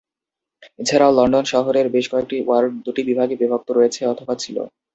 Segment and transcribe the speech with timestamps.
[0.79, 4.57] এছাড়াও লন্ডন শহরের বেশ কয়েকটি ওয়ার্ড দুটি বিভাগে বিভক্ত রয়েছে অথবা ছিল।